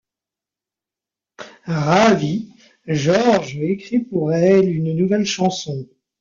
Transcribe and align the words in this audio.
Ravi, 1.67 2.51
Georges 2.87 3.55
écrit 3.61 3.99
pour 3.99 4.33
elles 4.33 4.75
une 4.75 4.95
nouvelle 4.97 5.27
chanson. 5.27 5.87